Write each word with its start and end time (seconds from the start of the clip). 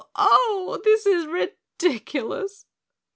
Oh! 0.15 0.81
This 0.83 1.05
is 1.05 1.27
ridiculous!" 1.27 2.65